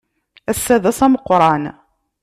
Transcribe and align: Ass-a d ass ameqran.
Ass-a 0.51 0.75
d 0.83 0.85
ass 0.89 0.99
ameqran. 1.05 1.63